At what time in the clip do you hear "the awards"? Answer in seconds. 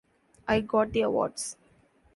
0.93-1.57